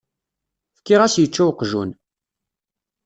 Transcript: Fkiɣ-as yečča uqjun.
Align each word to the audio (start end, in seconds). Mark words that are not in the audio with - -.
Fkiɣ-as 0.77 1.15
yečča 1.19 1.43
uqjun. 1.51 1.91